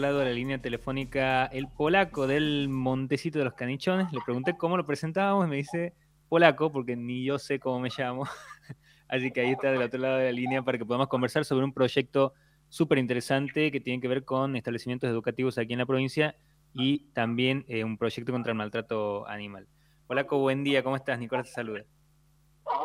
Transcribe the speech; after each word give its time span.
lado 0.00 0.20
de 0.20 0.26
la 0.26 0.32
línea 0.32 0.58
telefónica 0.60 1.46
el 1.46 1.68
polaco 1.68 2.26
del 2.26 2.68
Montecito 2.68 3.38
de 3.38 3.44
los 3.44 3.54
Canichones. 3.54 4.12
Le 4.12 4.20
pregunté 4.24 4.56
cómo 4.56 4.76
lo 4.76 4.84
presentábamos 4.84 5.46
y 5.46 5.50
me 5.50 5.56
dice 5.56 5.94
polaco 6.28 6.70
porque 6.70 6.96
ni 6.96 7.24
yo 7.24 7.38
sé 7.38 7.58
cómo 7.58 7.80
me 7.80 7.90
llamo. 7.96 8.24
Así 9.08 9.30
que 9.32 9.40
ahí 9.40 9.52
está 9.52 9.72
del 9.72 9.82
otro 9.82 9.98
lado 10.00 10.18
de 10.18 10.26
la 10.26 10.32
línea 10.32 10.62
para 10.62 10.78
que 10.78 10.84
podamos 10.84 11.08
conversar 11.08 11.44
sobre 11.44 11.64
un 11.64 11.72
proyecto 11.72 12.34
súper 12.68 12.98
interesante 12.98 13.72
que 13.72 13.80
tiene 13.80 14.00
que 14.00 14.08
ver 14.08 14.24
con 14.24 14.56
establecimientos 14.56 15.08
educativos 15.08 15.58
aquí 15.58 15.72
en 15.72 15.78
la 15.78 15.86
provincia 15.86 16.36
y 16.74 17.10
también 17.12 17.64
eh, 17.68 17.84
un 17.84 17.96
proyecto 17.96 18.32
contra 18.32 18.52
el 18.52 18.58
maltrato 18.58 19.26
animal. 19.26 19.66
Polaco, 20.06 20.38
buen 20.38 20.64
día, 20.64 20.82
¿cómo 20.82 20.96
estás? 20.96 21.18
Nicolás 21.18 21.46
te 21.46 21.52
saluda. 21.52 21.84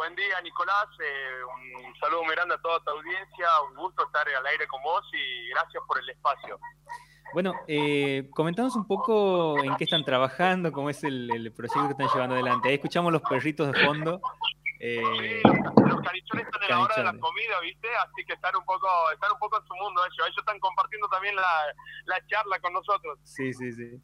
Buen 0.03 0.17
día, 0.17 0.41
Nicolás. 0.43 0.87
Eh, 0.99 1.85
un 1.87 1.95
saludo 1.95 2.25
muy 2.25 2.35
grande 2.35 2.55
a 2.55 2.57
toda 2.57 2.77
tu 2.83 2.91
audiencia. 2.91 3.47
Un 3.69 3.77
gusto 3.77 4.05
estar 4.05 4.27
al 4.27 4.45
aire 4.47 4.67
con 4.67 4.83
vos 4.83 5.01
y 5.13 5.47
gracias 5.51 5.81
por 5.87 5.97
el 5.97 6.09
espacio. 6.09 6.59
Bueno, 7.33 7.53
eh, 7.69 8.29
comentanos 8.31 8.75
un 8.75 8.85
poco 8.85 9.57
en 9.63 9.77
qué 9.77 9.85
están 9.85 10.03
trabajando, 10.03 10.73
cómo 10.73 10.89
es 10.89 11.05
el, 11.05 11.31
el 11.31 11.53
proyecto 11.53 11.85
que 11.85 11.91
están 11.91 12.09
llevando 12.13 12.35
adelante. 12.35 12.67
Ahí 12.67 12.75
escuchamos 12.75 13.13
los 13.13 13.21
perritos 13.21 13.71
de 13.71 13.79
fondo. 13.81 14.19
Eh, 14.81 15.41
sí, 15.41 15.49
los 15.87 16.01
canichones 16.01 16.47
están 16.47 16.63
en 16.63 16.69
la 16.69 16.79
hora 16.81 16.95
de 16.97 17.03
la 17.05 17.17
comida, 17.17 17.59
¿viste? 17.61 17.87
Así 17.95 18.25
que 18.25 18.33
están 18.33 18.57
un 18.57 18.65
poco, 18.65 18.89
están 19.13 19.31
un 19.31 19.39
poco 19.39 19.57
en 19.57 19.65
su 19.65 19.73
mundo 19.73 20.01
ellos. 20.03 20.27
Ellos 20.27 20.37
están 20.37 20.59
compartiendo 20.59 21.07
también 21.07 21.33
la, 21.37 21.47
la 22.07 22.27
charla 22.27 22.59
con 22.59 22.73
nosotros. 22.73 23.19
Sí, 23.23 23.53
sí, 23.53 23.71
sí. 23.71 24.01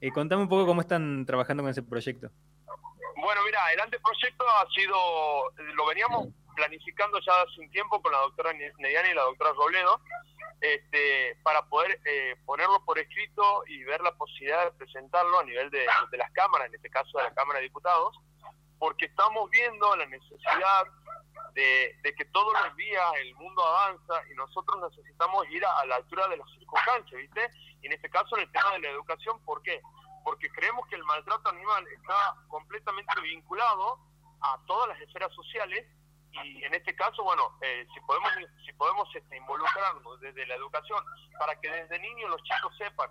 Eh, 0.00 0.10
contame 0.10 0.42
un 0.42 0.48
poco 0.48 0.66
cómo 0.66 0.80
están 0.80 1.24
trabajando 1.24 1.62
con 1.62 1.70
ese 1.70 1.84
proyecto. 1.84 2.32
Bueno, 3.20 3.42
mira, 3.44 3.60
el 3.72 3.80
anteproyecto 3.80 4.48
ha 4.48 4.66
sido, 4.70 5.52
lo 5.74 5.86
veníamos 5.86 6.28
planificando 6.54 7.18
ya 7.20 7.32
hace 7.42 7.60
un 7.60 7.70
tiempo 7.70 8.00
con 8.00 8.12
la 8.12 8.18
doctora 8.18 8.52
Nediani 8.52 9.10
y 9.10 9.14
la 9.14 9.22
doctora 9.22 9.52
Robledo, 9.52 10.00
este, 10.60 11.36
para 11.42 11.62
poder 11.66 12.00
eh, 12.04 12.36
ponerlo 12.44 12.84
por 12.84 12.98
escrito 12.98 13.62
y 13.66 13.82
ver 13.84 14.00
la 14.02 14.12
posibilidad 14.12 14.64
de 14.64 14.72
presentarlo 14.72 15.38
a 15.38 15.44
nivel 15.44 15.70
de, 15.70 15.86
las 15.86 16.30
cámaras, 16.32 16.68
en 16.68 16.74
este 16.74 16.90
caso 16.90 17.18
de 17.18 17.24
la 17.24 17.34
Cámara 17.34 17.58
de 17.58 17.64
Diputados, 17.64 18.18
porque 18.78 19.06
estamos 19.06 19.50
viendo 19.50 19.96
la 19.96 20.06
necesidad 20.06 20.84
de, 21.54 22.14
que 22.16 22.24
todos 22.26 22.52
los 22.52 22.76
días 22.76 23.04
el 23.22 23.34
mundo 23.36 23.62
avanza 23.62 24.22
y 24.30 24.34
nosotros 24.34 24.80
necesitamos 24.90 25.46
ir 25.50 25.64
a, 25.64 25.86
la 25.86 25.96
altura 25.96 26.28
de 26.28 26.36
los 26.36 26.50
circunstancias, 26.52 27.20
¿viste? 27.20 27.50
Y 27.82 27.86
en 27.86 27.92
este 27.92 28.10
caso 28.10 28.36
en 28.36 28.42
el 28.44 28.52
tema 28.52 28.72
de 28.72 28.80
la 28.80 28.90
educación, 28.90 29.42
¿por 29.44 29.62
qué? 29.62 29.80
Porque 30.30 30.48
creemos 30.50 30.86
que 30.86 30.94
el 30.94 31.02
maltrato 31.02 31.48
animal 31.48 31.84
está 31.88 32.36
completamente 32.46 33.20
vinculado 33.20 33.98
a 34.40 34.56
todas 34.64 34.90
las 34.90 35.00
esferas 35.00 35.34
sociales 35.34 35.84
y 36.30 36.62
en 36.62 36.72
este 36.72 36.94
caso, 36.94 37.24
bueno, 37.24 37.58
eh, 37.60 37.84
si 37.92 38.00
podemos 38.02 38.30
si 38.64 38.72
podemos 38.74 39.08
este, 39.12 39.36
involucrarnos 39.36 40.20
desde 40.20 40.46
la 40.46 40.54
educación 40.54 41.02
para 41.36 41.60
que 41.60 41.68
desde 41.68 41.98
niños 41.98 42.30
los 42.30 42.40
chicos 42.44 42.72
sepan 42.78 43.10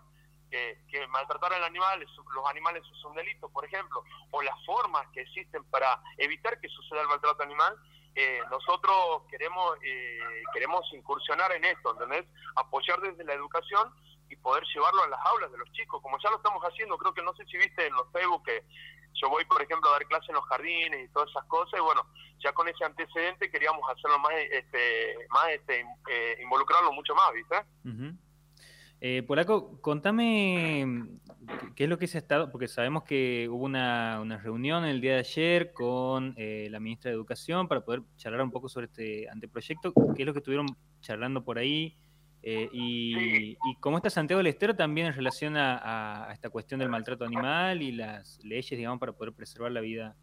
que, 0.49 0.77
maltratar 1.09 1.51
al 1.51 1.65
animal, 1.65 1.99
los 1.99 2.49
animales 2.49 2.83
es 2.89 3.03
un 3.03 3.13
delito, 3.15 3.49
por 3.49 3.65
ejemplo, 3.65 4.01
o 4.31 4.41
las 4.41 4.55
formas 4.65 5.05
que 5.09 5.19
existen 5.19 5.61
para 5.65 6.01
evitar 6.19 6.57
que 6.61 6.69
suceda 6.69 7.01
el 7.01 7.09
maltrato 7.09 7.43
animal, 7.43 7.75
eh, 8.15 8.39
nosotros 8.49 9.23
queremos 9.29 9.77
eh, 9.83 10.43
queremos 10.53 10.89
incursionar 10.93 11.51
en 11.51 11.65
esto, 11.65 11.91
¿entendés? 11.91 12.25
Apoyar 12.55 13.01
desde 13.01 13.25
la 13.25 13.33
educación 13.33 13.93
y 14.29 14.35
poder 14.37 14.63
llevarlo 14.73 15.03
a 15.03 15.09
las 15.09 15.19
aulas 15.25 15.51
de 15.51 15.57
los 15.57 15.71
chicos, 15.71 16.01
como 16.01 16.17
ya 16.23 16.29
lo 16.29 16.37
estamos 16.37 16.61
haciendo, 16.63 16.97
creo 16.97 17.13
que 17.13 17.23
no 17.23 17.33
sé 17.35 17.45
si 17.45 17.57
viste 17.57 17.87
en 17.87 17.93
los 17.93 18.11
Facebook 18.11 18.43
que 18.45 18.63
yo 19.15 19.29
voy, 19.29 19.43
por 19.45 19.61
ejemplo, 19.61 19.89
a 19.89 19.93
dar 19.93 20.05
clases 20.05 20.29
en 20.29 20.35
los 20.35 20.45
jardines 20.45 21.05
y 21.05 21.11
todas 21.11 21.29
esas 21.29 21.45
cosas, 21.45 21.79
y 21.79 21.83
bueno, 21.83 22.05
ya 22.39 22.53
con 22.53 22.67
ese 22.67 22.85
antecedente 22.85 23.49
queríamos 23.49 23.81
hacerlo 23.89 24.19
más, 24.19 24.31
este, 24.51 25.27
más 25.29 25.49
este, 25.49 25.81
eh, 25.81 26.37
involucrarlo 26.41 26.91
mucho 26.93 27.13
más, 27.15 27.33
¿viste? 27.33 28.15
Eh, 29.01 29.23
Polaco, 29.23 29.79
contame 29.81 31.07
qué 31.75 31.85
es 31.85 31.89
lo 31.89 31.97
que 31.97 32.07
se 32.07 32.17
ha 32.17 32.21
estado, 32.21 32.51
porque 32.51 32.67
sabemos 32.67 33.03
que 33.03 33.47
hubo 33.49 33.63
una, 33.63 34.21
reunión 34.43 34.83
el 34.85 34.99
día 35.01 35.13
de 35.13 35.19
ayer 35.19 35.71
con 35.73 36.33
eh, 36.37 36.67
la 36.69 36.79
ministra 36.79 37.09
de 37.09 37.15
Educación 37.15 37.67
para 37.67 37.81
poder 37.81 38.01
charlar 38.17 38.41
un 38.41 38.51
poco 38.51 38.67
sobre 38.67 38.87
este 38.87 39.29
anteproyecto, 39.29 39.93
qué 40.15 40.23
es 40.23 40.25
lo 40.25 40.33
que 40.33 40.39
estuvieron 40.39 40.67
charlando 41.01 41.43
por 41.43 41.57
ahí 41.57 41.97
eh, 42.41 42.69
y, 42.71 43.57
cómo 43.79 43.97
está 43.97 44.09
Santiago 44.09 44.39
del 44.39 44.47
Estero 44.47 44.75
también 44.75 45.07
en 45.07 45.13
relación 45.13 45.57
a, 45.57 46.27
a, 46.29 46.33
esta 46.33 46.49
cuestión 46.49 46.79
del 46.79 46.89
maltrato 46.89 47.25
animal 47.25 47.81
y 47.81 47.91
las 47.91 48.39
leyes, 48.43 48.69
digamos, 48.71 48.99
para 48.99 49.13
poder 49.13 49.33
preservar 49.33 49.71
la 49.71 49.81
vida 49.81 50.15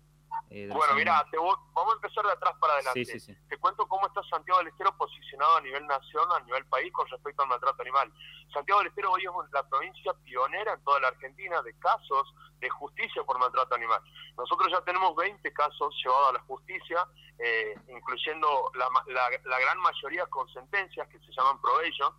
eh, 0.51 0.69
bueno, 0.73 0.95
mira, 0.95 1.25
vamos 1.73 1.93
a 1.93 1.97
empezar 1.97 2.25
de 2.25 2.33
atrás 2.33 2.55
para 2.61 2.75
adelante. 2.75 3.05
Te 3.49 3.59
cuento 3.59 3.87
cómo 3.89 4.07
está 4.07 4.23
Santiago 4.25 4.59
del 4.59 4.69
Estero 4.69 4.97
posicionado 4.97 5.57
a 5.57 5.61
nivel 5.61 5.87
nación, 5.87 6.25
a 6.33 6.41
nivel 6.41 6.65
país 6.67 6.93
con 6.93 7.07
respecto 7.09 7.43
al 7.43 7.49
maltrato 7.49 7.83
animal. 7.83 8.12
Santiago 8.53 8.81
del 8.81 8.89
Estero 8.89 9.11
hoy 9.11 9.25
es 9.25 9.53
la 9.53 9.69
provincia 9.69 10.15
pionera 10.25 10.75
en 10.75 10.84
toda 10.84 11.01
la 11.01 11.09
Argentina 11.09 11.61
de 11.62 11.77
casos 11.79 12.33
de 12.61 12.71
justicia 12.71 13.25
por 13.25 13.39
maltrato 13.39 13.75
animal. 13.75 14.01
Nosotros 14.37 14.71
ya 14.71 14.81
tenemos 14.83 15.17
20 15.17 15.53
casos 15.53 15.95
llevados 16.03 16.31
a 16.31 16.33
la 16.34 16.41
justicia, 16.41 17.07
eh, 17.39 17.75
incluyendo 17.89 18.71
la, 18.75 18.89
la 19.07 19.61
gran 19.61 19.78
mayoría 19.78 20.27
con 20.27 20.49
sentencias 20.53 21.09
que 21.09 21.19
se 21.19 21.33
llaman 21.33 21.61
probation 21.61 22.13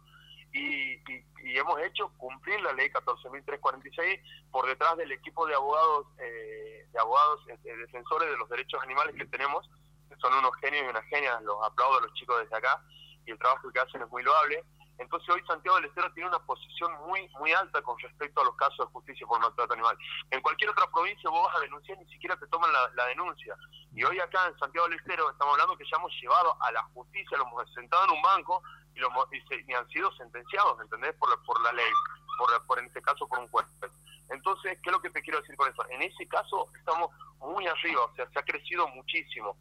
y, 0.58 1.58
hemos 1.58 1.80
hecho 1.82 2.12
cumplir 2.18 2.60
la 2.62 2.74
ley 2.74 2.90
14.346 2.90 4.22
por 4.52 4.68
detrás 4.68 4.98
del 4.98 5.12
equipo 5.12 5.48
de 5.48 5.56
abogados, 5.56 6.08
eh, 6.20 6.77
de 6.92 7.00
abogados 7.00 7.42
este, 7.48 7.76
defensores 7.76 8.30
de 8.30 8.38
los 8.38 8.50
derechos 8.50 8.82
animales 8.84 9.16
que 9.16 9.26
tenemos, 9.26 9.70
que 10.10 10.16
son 10.18 10.34
unos 10.34 10.56
genios 10.62 10.86
y 10.86 10.90
unas 10.90 11.06
genias, 11.06 11.42
los 11.44 11.58
aplaudo 11.64 12.00
a 12.00 12.02
los 12.02 12.14
chicos 12.14 12.40
desde 12.40 12.56
acá 12.56 12.82
y 13.26 13.32
el 13.32 13.38
trabajo 13.38 13.72
que 13.72 13.80
hacen 13.80 14.02
es 14.02 14.10
muy 14.10 14.24
loable. 14.24 14.64
Entonces 14.98 15.30
hoy 15.30 15.44
Santiago 15.46 15.78
del 15.78 15.86
Estero 15.86 16.12
tiene 16.14 16.30
una 16.30 16.40
posición 16.40 16.92
muy 17.06 17.28
muy 17.40 17.54
alta 17.54 17.82
con 17.84 18.00
respecto 18.00 18.42
a 18.42 18.46
los 18.46 18.56
casos 18.56 18.80
de 18.80 18.94
justicia 18.94 19.28
por 19.28 19.40
maltrato 19.40 19.74
animal. 19.74 19.96
En 20.32 20.42
cualquier 20.42 20.72
otra 20.72 20.90
provincia 20.90 21.30
vos 21.30 21.46
vas 21.46 21.58
a 21.58 21.60
denunciar 21.60 21.98
ni 22.00 22.08
siquiera 22.08 22.36
te 22.38 22.48
toman 22.48 22.72
la, 22.72 23.06
denuncia. 23.06 23.56
Y 23.94 24.04
hoy 24.04 24.20
acá 24.20 24.48
en 24.48 24.58
Santiago 24.58 24.88
del 24.88 24.98
Estero 24.98 25.30
estamos 25.30 25.54
hablando 25.54 25.78
que 25.78 25.86
ya 25.86 25.98
hemos 25.98 26.12
llevado 26.20 26.58
a 26.62 26.72
la 26.72 26.84
justicia, 26.96 27.38
lo 27.38 27.44
hemos 27.46 27.74
sentado 27.74 28.06
en 28.06 28.12
un 28.12 28.22
banco 28.22 28.64
y, 28.96 29.00
lo, 29.00 29.10
y, 29.32 29.74
han 29.74 29.88
sido 29.90 30.12
sentenciados, 30.14 30.82
¿entendés? 30.82 31.14
Por 31.16 31.30
la, 31.30 31.38
por 31.46 31.62
la 31.62 31.72
ley, 31.74 31.92
por, 32.40 32.66
por 32.66 32.80
en 32.80 32.86
este 32.86 33.02
caso 33.02 33.28
por 33.28 33.40
un 33.40 33.48
juez. 33.50 33.68
Entonces, 34.30 34.78
¿qué 34.84 34.90
es 34.90 34.92
lo 34.92 35.02
que 35.02 35.10
te 35.10 35.22
quiero 35.22 35.40
decir 35.42 35.56
con 35.56 35.72
eso? 35.72 35.86
En 35.90 36.02
ese 36.02 36.28
caso 36.28 36.70
estamos 36.78 37.12
muy 37.40 37.66
arriba, 37.68 38.06
o 38.06 38.16
sea, 38.16 38.30
se 38.30 38.40
ha 38.40 38.44
crecido 38.44 38.88
muchísimo. 38.90 39.58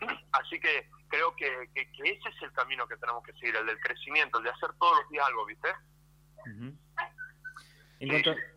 Así 0.32 0.60
que 0.60 0.88
creo 1.08 1.34
que, 1.36 1.70
que, 1.74 1.88
ese 2.04 2.28
es 2.28 2.42
el 2.42 2.52
camino 2.52 2.86
que 2.86 2.96
tenemos 2.96 3.22
que 3.24 3.32
seguir, 3.34 3.56
el 3.56 3.66
del 3.66 3.80
crecimiento, 3.80 4.38
el 4.38 4.44
de 4.44 4.50
hacer 4.50 4.70
todos 4.78 4.98
los 5.00 5.10
días 5.10 5.26
algo, 5.26 5.46
¿viste? 5.46 5.68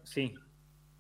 sí. 0.04 0.36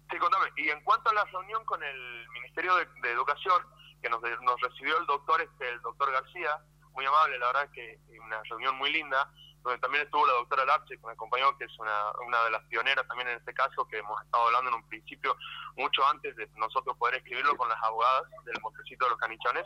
sí. 0.09 0.17
contame. 0.17 0.51
Y 0.57 0.69
en 0.69 0.83
cuanto 0.83 1.09
a 1.09 1.13
la 1.13 1.25
reunión 1.25 1.63
con 1.65 1.81
el 1.83 2.27
Ministerio 2.29 2.75
de, 2.75 3.11
Educación, 3.11 3.61
que 4.01 4.09
nos, 4.09 4.21
nos 4.21 4.61
recibió 4.61 4.97
el 4.97 5.05
doctor, 5.05 5.41
este, 5.41 5.69
el 5.69 5.81
doctor 5.81 6.11
García, 6.11 6.59
muy 6.93 7.05
amable, 7.05 7.37
la 7.39 7.47
verdad 7.47 7.69
que 7.71 7.99
una 8.19 8.41
reunión 8.43 8.75
muy 8.77 8.91
linda, 8.91 9.31
donde 9.63 9.79
también 9.79 10.03
estuvo 10.03 10.25
la 10.25 10.33
doctora 10.33 10.65
Larche, 10.65 10.97
que 10.97 11.05
me 11.05 11.13
acompañó, 11.13 11.55
que 11.57 11.65
es 11.65 11.79
una, 11.79 12.11
una 12.25 12.43
de 12.45 12.51
las 12.51 12.63
pioneras 12.63 13.07
también 13.07 13.29
en 13.29 13.37
este 13.37 13.53
caso, 13.53 13.87
que 13.87 13.99
hemos 13.99 14.21
estado 14.23 14.45
hablando 14.45 14.69
en 14.69 14.75
un 14.75 14.87
principio, 14.87 15.35
mucho 15.75 16.05
antes 16.07 16.35
de 16.35 16.47
nosotros 16.57 16.97
poder 16.97 17.15
escribirlo 17.15 17.55
con 17.57 17.69
las 17.69 17.81
abogadas 17.83 18.23
del 18.45 18.61
Montecito 18.61 19.05
de 19.05 19.11
los 19.11 19.19
Canichones. 19.19 19.63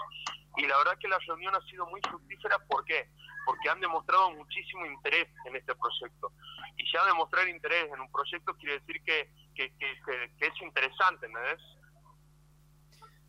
Y 0.57 0.67
la 0.67 0.77
verdad 0.77 0.97
que 0.99 1.07
la 1.07 1.19
reunión 1.19 1.55
ha 1.55 1.61
sido 1.61 1.85
muy 1.87 2.01
fructífera, 2.01 2.59
¿por 2.67 2.83
qué? 2.85 3.09
Porque 3.45 3.69
han 3.69 3.79
demostrado 3.79 4.31
muchísimo 4.31 4.85
interés 4.85 5.27
en 5.45 5.55
este 5.55 5.75
proyecto. 5.75 6.31
Y 6.77 6.91
ya 6.91 7.05
demostrar 7.05 7.47
interés 7.47 7.91
en 7.91 7.99
un 7.99 8.11
proyecto 8.11 8.53
quiere 8.55 8.79
decir 8.79 9.01
que, 9.03 9.29
es 9.55 10.61
interesante, 10.61 11.25
¿entendés? 11.25 11.61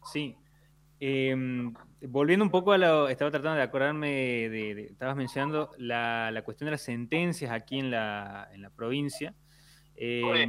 Sí, 0.05 0.37
eh, 1.01 1.34
volviendo 2.03 2.45
un 2.45 2.51
poco 2.51 2.73
a 2.73 2.79
lo, 2.79 3.09
estaba 3.09 3.31
tratando 3.31 3.57
de 3.57 3.62
acordarme 3.62 4.09
de, 4.09 4.87
estabas 4.91 5.17
mencionando 5.17 5.71
la, 5.79 6.31
la, 6.31 6.43
cuestión 6.43 6.67
de 6.67 6.73
las 6.73 6.83
sentencias 6.83 7.51
aquí 7.51 7.79
en 7.79 7.91
la, 7.91 8.49
en 8.53 8.62
la 8.62 8.71
provincia. 8.71 9.35
Eh, 9.97 10.47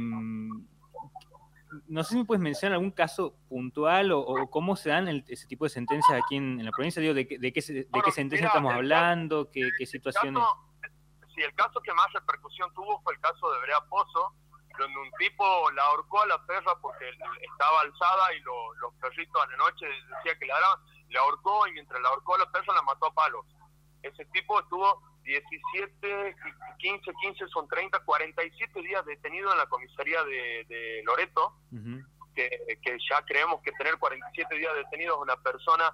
no 1.86 2.02
sé 2.02 2.10
si 2.10 2.16
me 2.18 2.24
puedes 2.24 2.40
mencionar 2.40 2.74
algún 2.74 2.90
caso 2.90 3.36
puntual 3.48 4.12
o, 4.12 4.48
cómo 4.50 4.76
se 4.76 4.88
dan 4.88 5.08
ese 5.28 5.46
tipo 5.46 5.64
de 5.64 5.70
sentencias 5.70 6.20
aquí 6.22 6.36
en, 6.36 6.64
la 6.64 6.70
provincia, 6.70 7.00
digo, 7.00 7.14
de, 7.14 7.24
de, 7.24 7.52
qué, 7.52 7.60
de 7.60 8.00
qué 8.04 8.10
sentencia 8.10 8.46
estamos 8.46 8.72
hablando, 8.72 9.50
qué, 9.50 9.68
qué 9.76 9.84
situaciones. 9.84 10.42
sí, 11.34 11.42
el 11.42 11.54
caso 11.54 11.80
que 11.80 11.92
más 11.92 12.10
repercusión 12.14 12.72
tuvo 12.74 13.00
fue 13.02 13.14
el 13.14 13.20
caso 13.20 13.52
de 13.52 13.60
Brea 13.60 13.80
Pozo, 13.88 14.34
donde 14.78 14.98
un 14.98 15.10
tipo 15.18 15.70
la 15.72 15.82
ahorcó 15.82 16.22
a 16.22 16.26
la 16.26 16.46
perra 16.46 16.74
porque 16.80 17.10
estaba 17.42 17.80
alzada 17.80 18.34
y 18.34 18.40
los 18.40 18.94
perritos 19.00 19.42
a 19.42 19.50
la 19.50 19.56
noche 19.56 19.86
decía 19.86 20.38
que 20.38 20.46
la 20.46 20.54
la 21.10 21.20
ahorcó 21.20 21.66
y 21.66 21.72
mientras 21.72 22.00
la 22.02 22.08
ahorcó 22.10 22.34
a 22.34 22.38
la 22.38 22.50
perra 22.50 22.74
la 22.74 22.82
mató 22.82 23.06
a 23.06 23.14
palos. 23.14 23.46
Ese 24.02 24.24
tipo 24.26 24.60
estuvo 24.60 25.02
17, 25.24 26.36
15, 26.78 27.12
15, 27.20 27.48
son 27.48 27.68
30, 27.68 28.00
47 28.00 28.82
días 28.82 29.04
detenido 29.04 29.50
en 29.52 29.58
la 29.58 29.66
comisaría 29.66 30.22
de, 30.24 31.02
Loreto, 31.04 31.54
que, 32.34 32.48
que, 32.82 32.98
ya 33.10 33.22
creemos 33.26 33.60
que 33.62 33.72
tener 33.72 33.98
47 33.98 34.54
días 34.54 34.74
detenidos 34.74 35.16
a 35.16 35.22
una 35.22 35.36
persona 35.36 35.92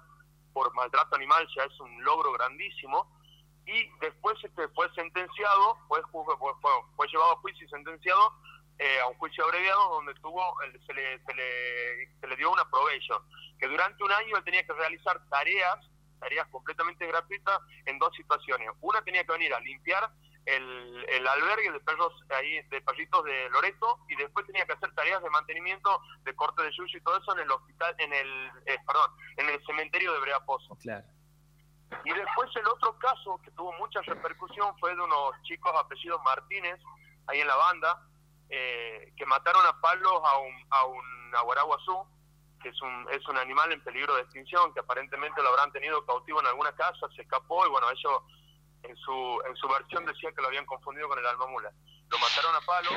por 0.53 0.73
maltrato 0.73 1.15
animal 1.15 1.45
ya 1.55 1.63
es 1.63 1.79
un 1.81 2.03
logro 2.03 2.31
grandísimo 2.31 3.11
y 3.65 3.89
después 3.99 4.37
este, 4.43 4.67
fue 4.69 4.89
sentenciado, 4.93 5.77
fue, 5.87 5.99
fue, 6.11 7.07
llevado 7.07 7.33
a 7.33 7.37
juicio 7.37 7.65
y 7.65 7.69
sentenciado 7.69 8.33
eh, 8.77 8.99
a 9.01 9.07
un 9.07 9.15
juicio 9.15 9.45
abreviado 9.45 9.89
donde 9.89 10.13
tuvo 10.15 10.57
se, 10.85 10.93
le, 10.93 11.19
se, 11.23 11.33
le, 11.33 12.19
se 12.19 12.27
le 12.27 12.35
dio 12.35 12.51
una 12.51 12.69
probation, 12.69 13.21
que 13.59 13.67
durante 13.67 14.03
un 14.03 14.11
año 14.11 14.37
él 14.37 14.43
tenía 14.43 14.65
que 14.65 14.73
realizar 14.73 15.19
tareas, 15.29 15.77
tareas 16.19 16.47
completamente 16.49 17.07
gratuitas 17.07 17.59
en 17.85 17.97
dos 17.99 18.13
situaciones. 18.15 18.69
Una 18.81 19.01
tenía 19.03 19.23
que 19.23 19.31
venir 19.31 19.53
a 19.53 19.59
limpiar 19.59 20.11
el, 20.45 21.05
el 21.09 21.27
albergue 21.27 21.71
de 21.71 21.79
perros 21.79 22.13
ahí 22.29 22.61
de 22.69 22.81
perritos 22.81 23.23
de 23.23 23.49
Loreto 23.49 23.99
y 24.07 24.15
después 24.15 24.45
tenía 24.45 24.65
que 24.65 24.73
hacer 24.73 24.93
tareas 24.93 25.21
de 25.23 25.29
mantenimiento 25.29 26.01
de 26.23 26.35
corte 26.35 26.61
de 26.61 26.71
yuyo 26.71 26.97
y 26.97 27.01
todo 27.01 27.17
eso 27.17 27.33
en 27.33 27.39
el 27.43 27.51
hospital 27.51 27.95
en 27.97 28.13
el 28.13 28.51
eh, 28.65 28.77
perdón 28.85 29.11
en 29.37 29.49
el 29.49 29.65
cementerio 29.65 30.13
de 30.13 30.19
Brea 30.19 30.39
Pozo 30.41 30.75
claro 30.75 31.05
y 32.03 32.13
después 32.13 32.55
el 32.55 32.67
otro 32.67 32.97
caso 32.99 33.39
que 33.43 33.51
tuvo 33.51 33.73
mucha 33.73 34.01
repercusión 34.01 34.77
fue 34.79 34.95
de 34.95 35.01
unos 35.01 35.31
chicos 35.43 35.71
apellidos 35.75 36.21
Martínez 36.23 36.79
ahí 37.27 37.39
en 37.41 37.47
la 37.47 37.55
banda 37.55 38.01
eh, 38.49 39.13
que 39.17 39.25
mataron 39.25 39.65
a 39.65 39.79
palos 39.81 40.21
a 40.23 40.37
un 40.37 40.53
a 40.69 40.85
un 40.85 41.35
aguaraguazú 41.35 42.05
que 42.61 42.69
es 42.69 42.81
un 42.81 43.07
es 43.11 43.27
un 43.27 43.37
animal 43.37 43.71
en 43.71 43.83
peligro 43.83 44.15
de 44.15 44.21
extinción 44.21 44.73
que 44.73 44.79
aparentemente 44.79 45.41
lo 45.41 45.49
habrán 45.49 45.71
tenido 45.71 46.05
cautivo 46.05 46.39
en 46.39 46.47
alguna 46.47 46.71
casa 46.73 47.07
se 47.15 47.21
escapó 47.21 47.65
y 47.65 47.69
bueno 47.69 47.89
ellos 47.91 48.21
en 48.89 48.95
su, 48.97 49.41
en 49.47 49.55
su 49.55 49.67
versión 49.67 50.05
decía 50.05 50.31
que 50.31 50.41
lo 50.41 50.47
habían 50.47 50.65
confundido 50.65 51.07
con 51.09 51.19
el 51.19 51.25
alma 51.25 51.47
mula. 51.47 51.71
Lo 52.09 52.17
mataron 52.19 52.55
a 52.55 52.61
palo 52.61 52.91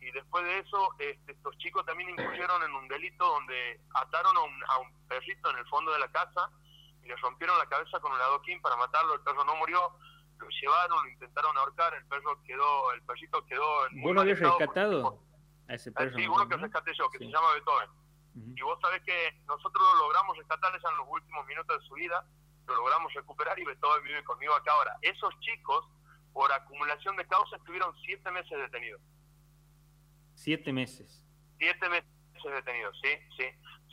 y 0.00 0.10
después 0.10 0.44
de 0.44 0.58
eso 0.58 0.94
este, 0.98 1.32
estos 1.32 1.56
chicos 1.58 1.84
también 1.84 2.10
incurrieron 2.10 2.62
en 2.62 2.74
un 2.74 2.88
delito 2.88 3.24
donde 3.26 3.80
ataron 3.94 4.36
a 4.36 4.40
un, 4.40 4.64
a 4.68 4.78
un 4.78 5.08
perrito 5.08 5.50
en 5.50 5.58
el 5.58 5.66
fondo 5.66 5.92
de 5.92 5.98
la 5.98 6.08
casa 6.08 6.50
y 7.02 7.08
le 7.08 7.16
rompieron 7.16 7.58
la 7.58 7.66
cabeza 7.66 8.00
con 8.00 8.12
un 8.12 8.20
adoquín 8.20 8.60
para 8.62 8.76
matarlo, 8.76 9.14
el 9.14 9.20
perro 9.20 9.44
no 9.44 9.56
murió, 9.56 9.92
lo 10.38 10.48
llevaron, 10.48 11.04
lo 11.04 11.10
intentaron 11.10 11.56
ahorcar, 11.58 11.94
el 11.94 12.06
perro 12.06 12.42
quedó, 12.44 12.92
el 12.92 13.02
perrito 13.02 13.44
quedó 13.46 13.86
en 13.88 14.02
¿Vos 14.02 14.14
lo 14.14 14.20
habías 14.20 14.38
rescatado 14.38 15.22
a 15.68 15.74
ese 15.74 15.92
perro? 15.92 16.16
Sí, 16.16 16.26
uno 16.26 16.48
que 16.48 16.56
rescaté 16.56 16.92
yo, 16.94 17.10
que 17.10 17.18
se 17.18 17.24
llama 17.26 17.52
Beethoven. 17.54 17.90
Y 18.54 18.60
vos 18.60 18.78
sabés 18.82 19.02
que 19.02 19.40
nosotros 19.46 19.82
lo 19.82 19.98
logramos 20.00 20.36
rescatarles 20.36 20.82
en 20.84 20.96
los 20.98 21.06
últimos 21.08 21.46
minutos 21.46 21.80
de 21.80 21.86
su 21.86 21.94
vida 21.94 22.24
lo 22.66 22.76
logramos 22.76 23.12
recuperar 23.14 23.58
y 23.58 23.64
Beethoven 23.64 24.04
vive 24.04 24.24
conmigo 24.24 24.54
acá 24.54 24.72
ahora. 24.72 24.98
Esos 25.02 25.38
chicos, 25.40 25.84
por 26.32 26.50
acumulación 26.52 27.16
de 27.16 27.26
causas, 27.26 27.58
estuvieron 27.60 27.94
siete 28.04 28.30
meses 28.30 28.58
detenidos. 28.58 29.00
Siete 30.34 30.72
meses. 30.72 31.24
Siete 31.58 31.88
meses 31.88 32.08
detenidos, 32.44 32.98
sí, 33.02 33.10
sí. 33.36 33.44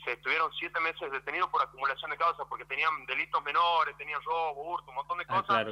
Se 0.04 0.12
estuvieron 0.12 0.52
siete 0.52 0.78
meses 0.80 1.10
detenidos 1.10 1.48
por 1.50 1.62
acumulación 1.62 2.10
de 2.10 2.16
causas 2.16 2.46
porque 2.48 2.64
tenían 2.66 3.06
delitos 3.06 3.42
menores, 3.42 3.96
tenían 3.96 4.22
robo, 4.22 4.74
hurto, 4.74 4.90
un 4.90 4.96
montón 4.96 5.18
de 5.18 5.24
ah, 5.28 5.42
cosas. 5.42 5.66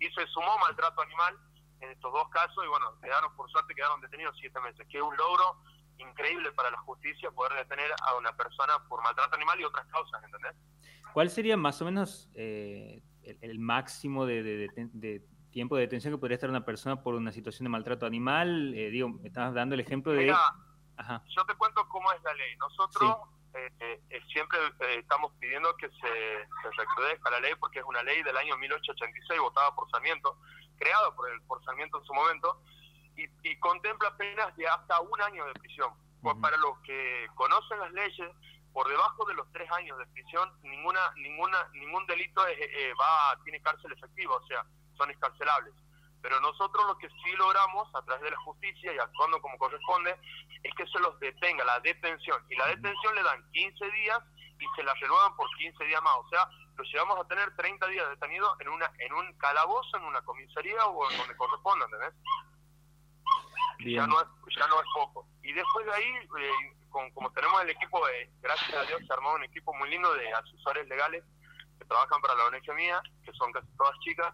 Y 0.00 0.10
se 0.10 0.26
sumó 0.26 0.58
maltrato 0.58 1.02
animal 1.02 1.38
en 1.80 1.90
estos 1.90 2.12
dos 2.12 2.28
casos 2.30 2.64
y 2.64 2.68
bueno, 2.68 2.98
quedaron, 3.00 3.34
por 3.36 3.50
suerte, 3.50 3.74
quedaron 3.74 4.00
detenidos 4.00 4.36
siete 4.40 4.58
meses, 4.60 4.86
que 4.88 4.98
es 4.98 5.02
un 5.02 5.16
logro 5.16 5.56
increíble 5.98 6.50
para 6.52 6.70
la 6.70 6.78
justicia 6.78 7.30
poder 7.30 7.52
detener 7.54 7.90
a 8.02 8.16
una 8.16 8.34
persona 8.36 8.74
por 8.88 9.02
maltrato 9.02 9.36
animal 9.36 9.60
y 9.60 9.64
otras 9.64 9.86
causas, 9.86 10.22
¿entendés? 10.24 10.54
¿Cuál 11.12 11.30
sería 11.30 11.56
más 11.56 11.80
o 11.80 11.84
menos 11.84 12.28
eh, 12.34 13.02
el, 13.22 13.58
máximo 13.60 14.26
de, 14.26 15.22
tiempo 15.52 15.76
de 15.76 15.82
detención 15.82 16.12
que 16.12 16.18
podría 16.18 16.34
estar 16.34 16.50
una 16.50 16.64
persona 16.64 17.02
por 17.02 17.14
una 17.14 17.30
situación 17.30 17.64
de 17.64 17.70
maltrato 17.70 18.06
animal? 18.06 18.74
Eh, 18.74 18.90
digo, 18.90 19.08
me 19.08 19.28
estabas 19.28 19.54
dando 19.54 19.74
el 19.74 19.80
ejemplo 19.80 20.12
de... 20.12 20.26
yo 20.26 21.44
te 21.46 21.54
cuento 21.54 21.88
cómo 21.88 22.10
es 22.12 22.22
la 22.24 22.34
ley. 22.34 22.56
Nosotros 22.56 23.16
eh, 23.54 24.22
siempre 24.32 24.58
estamos 24.98 25.32
pidiendo 25.38 25.76
que 25.76 25.88
se, 25.88 25.98
se 25.98 26.70
recrudezca 26.76 27.30
la 27.30 27.40
ley 27.40 27.52
porque 27.60 27.78
es 27.78 27.84
una 27.84 28.02
ley 28.02 28.22
del 28.22 28.36
año 28.36 28.56
1886 28.56 29.40
votada 29.40 29.74
por 29.74 29.88
Sarmiento, 29.90 30.38
creada 30.76 31.14
por 31.14 31.30
el 31.30 31.40
por 31.42 31.64
Sarmiento 31.64 31.98
en 31.98 32.04
su 32.04 32.14
momento, 32.14 32.60
y, 33.16 33.56
contempla 33.58 34.16
penas 34.16 34.54
de 34.56 34.66
hasta 34.66 35.00
un 35.00 35.20
año 35.22 35.46
de 35.46 35.52
prisión. 35.54 35.92
Pues 36.20 36.36
para 36.40 36.56
los 36.56 36.78
que 36.80 37.26
conocen 37.34 37.78
las 37.78 37.92
leyes, 37.92 38.30
por 38.72 38.88
debajo 38.88 39.24
de 39.26 39.34
los 39.34 39.50
tres 39.52 39.70
años 39.72 39.98
de 39.98 40.06
prisión, 40.06 40.50
ninguna, 40.62 41.00
ninguna, 41.16 41.68
ningún 41.74 42.04
delito 42.06 42.46
es, 42.46 42.58
eh, 42.58 42.92
va, 43.00 43.38
tiene 43.44 43.60
cárcel 43.60 43.92
efectiva, 43.92 44.34
o 44.34 44.46
sea, 44.46 44.64
son 44.96 45.10
escarcelables. 45.10 45.74
Pero 46.24 46.40
nosotros 46.40 46.86
lo 46.86 46.96
que 46.96 47.10
sí 47.10 47.32
logramos 47.36 47.86
a 47.94 48.00
través 48.00 48.22
de 48.22 48.30
la 48.30 48.38
justicia 48.38 48.94
y 48.94 48.98
actuando 48.98 49.42
como 49.42 49.58
corresponde 49.58 50.16
es 50.62 50.74
que 50.74 50.86
se 50.86 50.98
los 51.00 51.20
detenga, 51.20 51.62
la 51.66 51.78
detención. 51.80 52.42
Y 52.48 52.56
la 52.56 52.68
detención 52.68 53.14
le 53.14 53.22
dan 53.22 53.44
15 53.52 53.90
días 53.90 54.20
y 54.58 54.64
se 54.74 54.82
la 54.84 54.94
renuevan 54.94 55.36
por 55.36 55.46
15 55.58 55.84
días 55.84 56.02
más. 56.02 56.16
O 56.16 56.28
sea, 56.30 56.48
lo 56.76 56.84
llevamos 56.84 57.18
a 57.20 57.28
tener 57.28 57.54
30 57.56 57.86
días 57.88 58.08
detenido 58.08 58.56
en 58.58 58.70
una 58.70 58.90
en 59.00 59.12
un 59.12 59.34
calabozo, 59.34 59.98
en 59.98 60.04
una 60.04 60.22
comisaría 60.22 60.86
o 60.86 61.10
en 61.10 61.18
donde 61.18 61.36
corresponda, 61.36 61.84
¿entendés? 61.84 62.14
Ya 63.80 64.06
no, 64.06 64.18
es, 64.18 64.26
ya 64.58 64.66
no 64.68 64.80
es 64.80 64.86
poco. 64.94 65.28
Y 65.42 65.52
después 65.52 65.84
de 65.84 65.92
ahí, 65.92 66.10
eh, 66.40 66.72
como 66.88 67.30
tenemos 67.32 67.60
el 67.64 67.68
equipo, 67.68 68.00
de, 68.06 68.30
gracias 68.40 68.74
a 68.74 68.84
Dios, 68.84 69.02
se 69.06 69.12
armó 69.12 69.34
un 69.34 69.44
equipo 69.44 69.74
muy 69.74 69.90
lindo 69.90 70.10
de 70.14 70.32
asesores 70.32 70.88
legales 70.88 71.22
que 71.78 71.84
trabajan 71.84 72.22
para 72.22 72.34
la 72.34 72.46
ONG 72.46 72.74
mía, 72.74 73.02
que 73.22 73.32
son 73.34 73.52
casi 73.52 73.68
todas 73.76 73.98
chicas. 74.00 74.32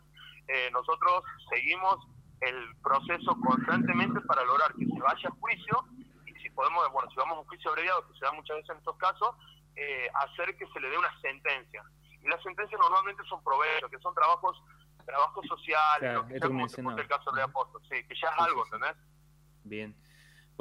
Eh, 0.53 0.71
nosotros 0.73 1.23
seguimos 1.49 1.97
el 2.41 2.77
proceso 2.83 3.37
constantemente 3.47 4.21
para 4.23 4.45
lograr 4.45 4.75
que 4.75 4.87
se 4.87 5.01
vaya 5.01 5.29
a 5.29 5.33
juicio 5.39 5.85
y 6.27 6.33
si 6.41 6.51
podemos, 6.51 6.91
bueno, 6.93 7.09
si 7.11 7.17
vamos 7.17 7.37
a 7.37 7.41
un 7.41 7.47
juicio 7.47 7.71
abreviado, 7.71 8.07
que 8.09 8.19
se 8.19 8.25
da 8.25 8.33
muchas 8.33 8.57
veces 8.57 8.71
en 8.71 8.77
estos 8.79 8.97
casos, 8.97 9.37
eh, 9.77 10.09
hacer 10.15 10.57
que 10.57 10.67
se 10.67 10.81
le 10.81 10.89
dé 10.89 10.99
una 10.99 11.21
sentencia. 11.21 11.85
Y 12.23 12.29
las 12.29 12.43
sentencias 12.43 12.81
normalmente 12.81 13.23
son 13.29 13.43
provechos, 13.45 13.91
que 13.91 13.99
son 13.99 14.15
trabajos 14.15 14.61
trabajos 15.05 15.47
sociales, 15.47 16.15
lo 16.15 16.27
que 16.27 16.39
sea, 16.39 16.93
el 16.97 17.09
caso 17.09 17.33
de 17.33 17.43
Apóstol, 17.43 17.83
sí, 17.89 17.97
que 18.07 18.15
ya 18.15 18.29
es 18.29 18.39
algo, 18.39 18.65
¿entendés? 18.65 18.97
Bien. 19.65 19.95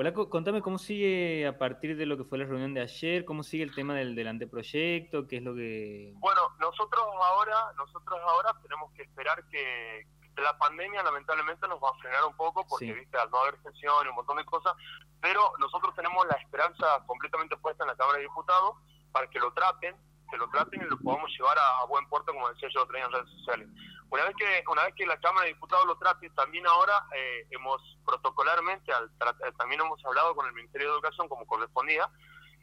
Hola, 0.02 0.14
contame 0.14 0.62
cómo 0.62 0.78
sigue 0.78 1.46
a 1.46 1.58
partir 1.58 1.98
de 1.98 2.06
lo 2.06 2.16
que 2.16 2.24
fue 2.24 2.38
la 2.38 2.46
reunión 2.46 2.74
de 2.74 2.80
ayer, 2.80 3.26
cómo 3.26 3.44
sigue 3.44 3.66
el 3.66 3.76
tema 3.76 3.94
del, 3.96 4.16
del 4.16 4.30
anteproyecto, 4.30 5.28
qué 5.28 5.36
es 5.36 5.44
lo 5.44 5.54
que... 5.54 6.14
Bueno, 6.20 6.40
nosotros 6.58 7.04
ahora, 7.22 7.74
nosotros 7.76 8.18
ahora 8.26 8.56
tenemos 8.62 8.94
que 8.94 9.02
esperar 9.02 9.44
que, 9.50 10.08
la 10.38 10.58
pandemia 10.58 11.04
lamentablemente 11.04 11.68
nos 11.68 11.84
va 11.84 11.90
a 11.90 12.00
frenar 12.00 12.24
un 12.24 12.34
poco 12.38 12.66
porque, 12.66 12.94
viste, 12.94 13.18
al 13.18 13.30
no 13.30 13.40
haber 13.40 13.62
sesión 13.62 14.06
y 14.06 14.08
un 14.08 14.16
montón 14.16 14.38
de 14.38 14.46
cosas, 14.46 14.74
pero 15.20 15.52
nosotros 15.60 15.94
tenemos 15.94 16.26
la 16.28 16.38
esperanza 16.38 17.04
completamente 17.06 17.58
puesta 17.58 17.84
en 17.84 17.90
la 17.90 17.98
Cámara 17.98 18.20
de 18.20 18.24
Diputados 18.24 18.78
para 19.12 19.30
que 19.30 19.38
lo 19.38 19.52
traten, 19.52 19.98
que 20.30 20.38
lo 20.38 20.50
traten 20.50 20.82
y 20.82 20.86
lo 20.86 20.98
podamos 20.98 21.30
llevar 21.32 21.58
a, 21.58 21.86
buen 21.86 22.08
puerto, 22.08 22.34
como 22.34 22.50
decía 22.50 22.70
yo, 22.74 22.84
en 22.84 23.12
redes 23.12 23.30
sociales. 23.38 23.68
Una 24.10 24.26
vez 24.26 24.36
que 24.36 24.64
una 24.68 24.84
vez 24.84 24.96
que 24.96 25.06
la 25.06 25.20
Cámara 25.20 25.46
de 25.46 25.54
Diputados 25.54 25.86
lo 25.86 25.98
trate, 25.98 26.30
también 26.32 26.66
ahora 26.68 27.06
eh, 27.16 27.48
hemos 27.52 27.82
protocolarmente, 28.06 28.92
al, 28.92 29.06
eh, 29.06 29.52
también 29.58 29.82
hemos 29.82 30.04
hablado 30.06 30.36
con 30.36 30.48
el 30.48 30.54
Ministerio 30.54 30.88
de 30.88 30.94
Educación 30.94 31.28
como 31.28 31.46
correspondía, 31.46 32.10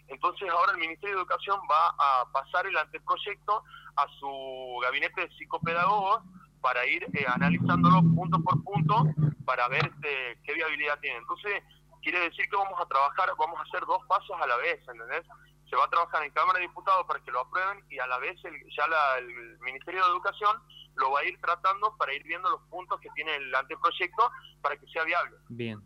entonces 0.09 0.49
ahora 0.51 0.73
el 0.73 0.79
Ministerio 0.79 1.17
de 1.17 1.23
Educación 1.23 1.61
va 1.71 1.95
a 1.99 2.31
pasar 2.33 2.67
el 2.67 2.77
anteproyecto 2.77 3.65
a 3.97 4.07
su 4.19 4.79
gabinete 4.83 5.21
de 5.23 5.31
psicopedagogos 5.37 6.23
para 6.61 6.87
ir 6.87 7.05
eh, 7.15 7.25
analizándolo 7.29 8.03
punto 8.15 8.41
por 8.41 8.63
punto 8.65 9.05
para 9.45 9.69
ver 9.69 9.87
este, 9.87 10.41
qué 10.45 10.55
viabilidad 10.55 10.99
tiene. 11.01 11.19
Entonces, 11.19 11.63
quiere 12.03 12.21
decir 12.21 12.49
que 12.49 12.57
vamos 12.57 12.81
a 12.81 12.87
trabajar, 12.87 13.31
vamos 13.39 13.59
a 13.59 13.63
hacer 13.63 13.81
dos 13.87 14.05
pasos 14.07 14.37
a 14.41 14.47
la 14.47 14.57
vez, 14.57 14.81
¿entendés? 14.89 15.25
Se 15.69 15.77
va 15.77 15.85
a 15.85 15.91
trabajar 15.91 16.23
en 16.23 16.31
Cámara 16.33 16.59
de 16.59 16.67
Diputados 16.67 17.07
para 17.07 17.21
que 17.21 17.31
lo 17.31 17.41
aprueben 17.41 17.85
y 17.91 17.99
a 17.99 18.07
la 18.07 18.19
vez 18.19 18.37
el, 18.45 18.55
ya 18.77 18.87
la, 18.87 19.19
el 19.19 19.59
Ministerio 19.61 20.05
de 20.05 20.11
Educación 20.11 20.57
lo 20.95 21.11
va 21.11 21.21
a 21.21 21.25
ir 21.25 21.39
tratando 21.41 21.97
para 21.97 22.15
ir 22.15 22.23
viendo 22.25 22.49
los 22.51 22.63
puntos 22.71 23.01
que 23.01 23.09
tiene 23.15 23.35
el 23.37 23.55
anteproyecto 23.55 24.31
para 24.63 24.77
que 24.77 24.87
sea 24.87 25.05
viable. 25.05 25.37
Bien, 25.49 25.81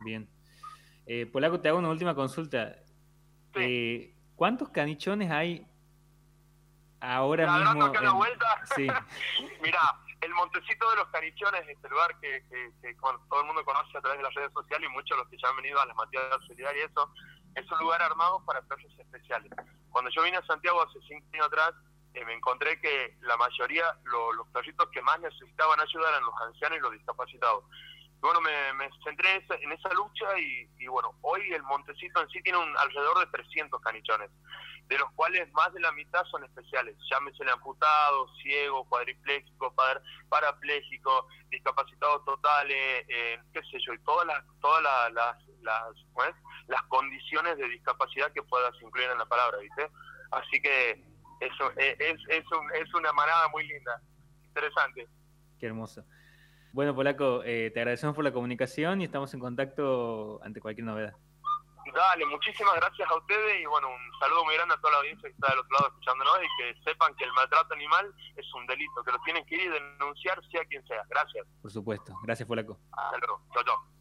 bien. 0.00 0.28
Eh, 1.06 1.26
Polaco, 1.26 1.60
te 1.60 1.68
hago 1.68 1.78
una 1.78 1.90
última 1.90 2.14
consulta. 2.14 2.76
Eh, 3.54 4.14
¿Cuántos 4.36 4.68
canichones 4.68 5.30
hay 5.30 5.66
ahora 7.00 7.58
mismo? 7.58 7.84
Acá 7.84 8.00
la 8.00 8.12
vuelta. 8.12 8.62
Sí. 8.76 8.86
Mira, 9.62 9.80
el 10.20 10.34
Montecito 10.34 10.90
de 10.90 10.96
los 10.96 11.08
Canichones, 11.08 11.66
este 11.68 11.88
lugar 11.88 12.18
que, 12.20 12.44
que, 12.48 12.94
todo 13.00 13.40
el 13.40 13.46
mundo 13.46 13.64
conoce 13.64 13.96
a 13.96 14.00
través 14.00 14.18
de 14.18 14.24
las 14.24 14.34
redes 14.34 14.52
sociales 14.52 14.88
y 14.88 14.92
muchos 14.92 15.16
de 15.16 15.16
los 15.16 15.28
que 15.28 15.38
ya 15.38 15.48
han 15.48 15.56
venido 15.56 15.80
a 15.80 15.86
las 15.86 15.96
Matías 15.96 16.22
Solidarias 16.46 16.88
y 16.88 16.90
eso, 16.90 17.12
es 17.54 17.70
un 17.70 17.78
lugar 17.78 18.02
armado 18.02 18.44
para 18.44 18.62
perros 18.62 18.92
especiales. 18.98 19.52
Cuando 19.90 20.10
yo 20.10 20.22
vine 20.22 20.36
a 20.36 20.46
Santiago 20.46 20.82
hace 20.82 20.98
cinco 21.08 21.26
años 21.32 21.46
atrás, 21.46 21.72
eh, 22.14 22.24
me 22.24 22.34
encontré 22.34 22.80
que 22.80 23.16
la 23.22 23.36
mayoría, 23.36 23.84
los 24.04 24.46
perritos 24.48 24.88
que 24.90 25.02
más 25.02 25.20
necesitaban 25.20 25.80
ayuda 25.80 26.08
eran 26.08 26.24
los 26.24 26.34
ancianos 26.42 26.78
y 26.78 26.80
los 26.80 26.92
discapacitados. 26.92 27.64
Bueno, 28.20 28.40
me, 28.42 28.90
centré 29.02 29.42
en 29.62 29.72
esa, 29.72 29.94
lucha 29.94 30.26
y, 30.38 30.86
bueno, 30.88 31.14
hoy 31.22 31.40
el 31.52 31.62
Montecito 31.62 32.20
en 32.20 32.28
sí 32.28 32.42
tiene 32.42 32.58
un, 32.58 32.76
alrededor 32.76 33.18
de 33.20 33.26
300 33.26 33.80
canichones, 33.80 34.30
de 34.88 34.98
los 34.98 35.10
cuales 35.12 35.50
más 35.52 35.72
de 35.72 35.80
la 35.80 35.90
mitad 35.92 36.22
son 36.26 36.44
especiales, 36.44 36.96
llámese 37.10 37.48
amputados, 37.50 38.30
ciegos, 38.42 38.86
cuadriplégicos, 38.88 39.72
parapléjicos, 40.28 41.24
discapacitados 41.48 42.22
totales, 42.26 43.06
eh, 43.08 43.40
qué 43.54 43.62
sé 43.62 43.78
yo, 43.86 43.94
y 43.94 43.98
todas 44.00 44.26
las, 44.26 44.44
todas 44.60 44.82
las, 44.82 45.38
las, 45.62 45.96
las 46.70 46.82
condiciones 46.84 47.58
de 47.58 47.68
discapacidad 47.68 48.32
que 48.32 48.42
puedas 48.42 48.72
incluir 48.80 49.10
en 49.10 49.18
la 49.18 49.26
palabra, 49.26 49.58
¿viste? 49.58 49.90
Así 50.30 50.62
que 50.62 51.02
eso 51.40 51.70
es, 51.76 51.98
es, 51.98 52.16
es, 52.28 52.44
un, 52.52 52.72
es 52.74 52.94
una 52.94 53.12
manada 53.12 53.48
muy 53.48 53.66
linda, 53.66 54.00
interesante. 54.44 55.08
Qué 55.58 55.66
hermoso. 55.66 56.04
Bueno, 56.72 56.94
Polaco, 56.94 57.42
eh, 57.44 57.72
te 57.74 57.80
agradecemos 57.80 58.14
por 58.14 58.24
la 58.24 58.32
comunicación 58.32 59.00
y 59.00 59.04
estamos 59.04 59.34
en 59.34 59.40
contacto 59.40 60.40
ante 60.44 60.60
cualquier 60.60 60.86
novedad. 60.86 61.14
Dale, 61.92 62.24
muchísimas 62.26 62.76
gracias 62.76 63.10
a 63.10 63.16
ustedes 63.16 63.60
y 63.60 63.66
bueno, 63.66 63.88
un 63.88 64.20
saludo 64.20 64.44
muy 64.44 64.54
grande 64.54 64.74
a 64.74 64.78
toda 64.78 64.92
la 64.92 64.98
audiencia 64.98 65.28
que 65.28 65.34
está 65.34 65.50
del 65.50 65.58
otro 65.58 65.72
lado 65.72 65.88
escuchándonos 65.88 66.38
y 66.38 66.62
que 66.62 66.80
sepan 66.84 67.12
que 67.16 67.24
el 67.24 67.32
maltrato 67.32 67.74
animal 67.74 68.14
es 68.36 68.54
un 68.54 68.64
delito, 68.66 69.02
que 69.02 69.10
lo 69.10 69.18
tienen 69.24 69.44
que 69.46 69.56
ir 69.56 69.62
y 69.62 69.68
denunciar 69.68 70.40
sea 70.52 70.64
quien 70.66 70.86
sea. 70.86 71.02
Gracias. 71.08 71.44
Por 71.60 71.70
supuesto. 71.72 72.14
Gracias, 72.22 72.46
Polaco. 72.46 72.78
Hasta 72.92 73.18
luego. 73.18 73.42
Chao, 73.52 73.64
chao. 73.64 73.99